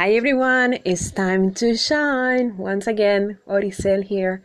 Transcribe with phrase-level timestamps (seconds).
[0.00, 2.56] Hi everyone, it's time to shine.
[2.56, 4.42] Once again, Oricel here.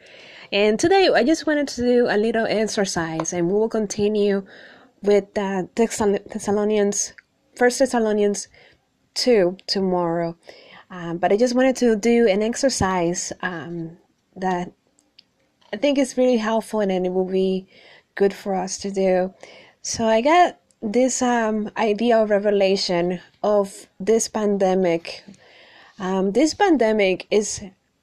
[0.52, 4.46] And today I just wanted to do a little exercise and we will continue
[5.02, 7.14] with uh, Thessalonians,
[7.56, 8.50] First Thessalonians
[9.14, 10.36] 2 tomorrow.
[10.90, 13.96] Um, but I just wanted to do an exercise um,
[14.36, 14.74] that
[15.72, 17.66] I think is really helpful and it will be
[18.16, 19.34] good for us to do.
[19.82, 25.24] So I got this um, idea of revelation of this pandemic.
[25.98, 27.62] Um, this pandemic is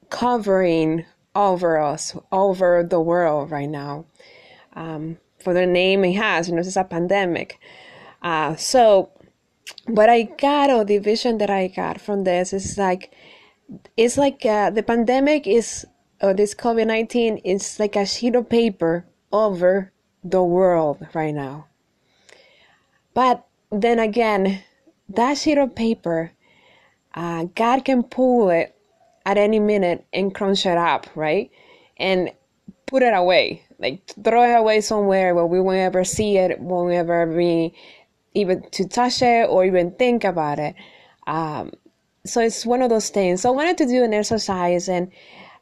[0.08, 4.06] covering over us, over the world right now.
[4.74, 7.58] Um, for the name it has, you know, it's a pandemic.
[8.22, 9.10] Uh, so,
[9.86, 13.12] what I got or the vision that I got from this is like,
[13.96, 15.84] it's like uh, the pandemic is,
[16.20, 21.66] or this COVID 19 is like a sheet of paper over the world right now.
[23.14, 24.62] But then again,
[25.08, 26.32] that sheet of paper,
[27.14, 28.74] uh, God can pull it
[29.24, 31.50] at any minute and crunch it up, right?
[31.96, 32.32] And
[32.86, 36.92] put it away, like throw it away somewhere where we won't ever see it, won't
[36.92, 37.74] ever be
[38.34, 40.74] even to touch it or even think about it.
[41.26, 41.72] Um,
[42.24, 43.42] so it's one of those things.
[43.42, 45.10] So I wanted to do an exercise, and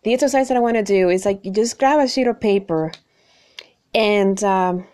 [0.03, 2.41] the exercise that I want to do is like you just grab a sheet of
[2.41, 2.93] paper
[3.95, 4.87] and um,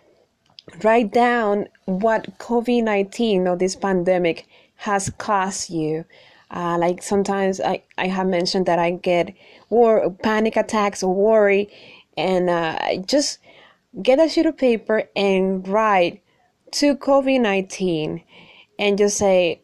[0.83, 4.47] write down what COVID 19 or this pandemic
[4.77, 6.05] has cost you.
[6.51, 9.35] Uh, like sometimes I, I have mentioned that I get
[9.69, 11.69] war panic attacks or worry,
[12.17, 13.39] and uh, just
[14.03, 16.23] get a sheet of paper and write
[16.73, 18.23] to COVID 19
[18.79, 19.63] and just say,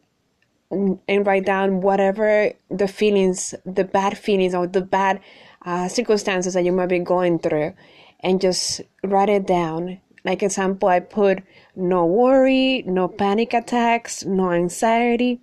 [0.71, 5.21] and write down whatever the feelings, the bad feelings or the bad
[5.65, 7.75] uh, circumstances that you might be going through,
[8.21, 11.43] and just write it down like example, I put
[11.75, 15.41] no worry, no panic attacks, no anxiety.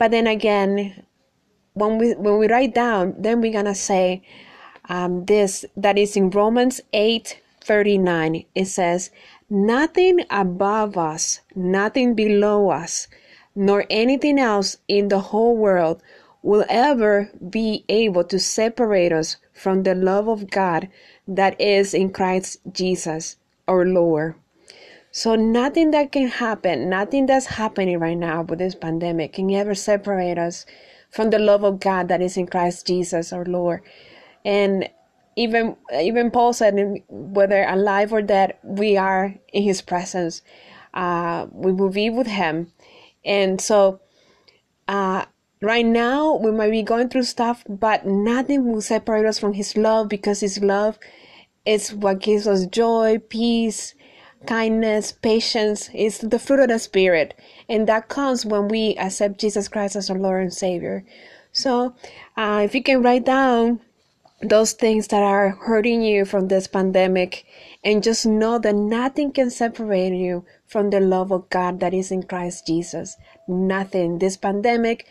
[0.00, 1.04] But then again,
[1.74, 4.22] when we when we write down, then we're gonna say
[4.88, 8.46] um, this that is in Romans eight thirty nine.
[8.54, 9.10] It says,
[9.50, 13.08] "Nothing above us, nothing below us,
[13.54, 16.02] nor anything else in the whole world."
[16.42, 20.88] will ever be able to separate us from the love of God
[21.28, 23.36] that is in Christ Jesus
[23.68, 24.39] our Lord.
[25.12, 29.74] So nothing that can happen, nothing that's happening right now with this pandemic can ever
[29.74, 30.66] separate us
[31.10, 33.82] from the love of God that is in Christ Jesus our Lord.
[34.44, 34.88] And
[35.36, 40.42] even even Paul said, whether alive or dead, we are in His presence.
[40.94, 42.72] Uh, we will be with Him,
[43.24, 44.00] and so
[44.88, 45.24] uh,
[45.62, 49.76] right now we might be going through stuff, but nothing will separate us from His
[49.76, 50.98] love because His love
[51.64, 53.94] is what gives us joy, peace,
[54.46, 55.90] kindness, patience.
[55.94, 57.38] is the fruit of the Spirit.
[57.68, 61.04] And that comes when we accept Jesus Christ as our Lord and Savior.
[61.52, 61.94] So,
[62.36, 63.80] uh, if you can write down
[64.42, 67.44] those things that are hurting you from this pandemic
[67.84, 72.10] and just know that nothing can separate you from the love of God that is
[72.10, 73.16] in Christ Jesus.
[73.46, 74.18] Nothing.
[74.18, 75.06] This pandemic,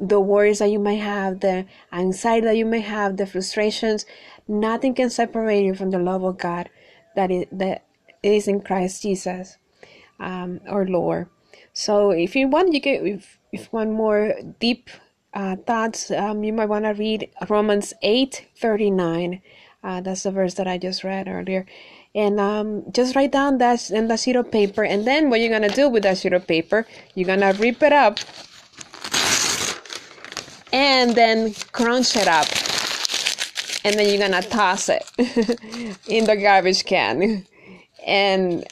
[0.00, 4.04] the worries that you may have, the anxiety that you may have, the frustrations,
[4.48, 6.68] Nothing can separate you from the love of God
[7.14, 7.84] that is, that
[8.22, 9.56] is in Christ Jesus,
[10.20, 11.28] um, our Lord.
[11.72, 14.90] So if you want, you can if if want more deep
[15.34, 19.42] uh, thoughts, um, you might want to read Romans eight thirty nine.
[19.84, 21.66] Uh, that's the verse that I just read earlier.
[22.14, 24.84] And um, just write down that in the sheet of paper.
[24.84, 27.56] And then what you're going to do with that sheet of paper, you're going to
[27.58, 28.20] rip it up
[30.72, 32.46] and then crunch it up
[33.84, 35.04] and then you're gonna toss it
[36.08, 37.46] in the garbage can
[38.06, 38.64] and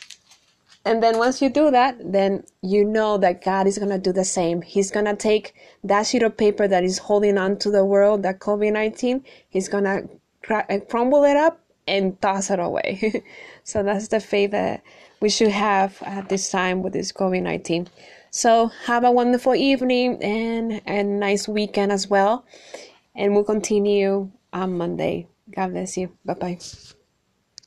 [0.85, 4.25] and then once you do that then you know that god is gonna do the
[4.25, 5.55] same he's gonna take
[5.85, 10.03] that sheet of paper that is holding on to the world that covid-19 he's gonna
[10.49, 13.23] uh, crumble it up and toss it away
[13.65, 14.83] so that's the faith that
[15.21, 17.87] we should have at this time with this covid-19
[18.31, 22.45] so have a wonderful evening and a nice weekend as well
[23.15, 25.27] and we'll continue on Monday.
[25.51, 26.16] God bless you.
[26.25, 26.59] Bye bye.